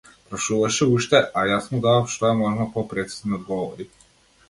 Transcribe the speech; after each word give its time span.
Прашуваше 0.29 0.87
уште, 0.93 1.19
а 1.39 1.45
јас 1.53 1.69
му 1.75 1.83
давав 1.85 2.09
што 2.17 2.31
е 2.33 2.35
можно 2.43 2.71
попрецизни 2.79 3.41
одговори. 3.43 3.93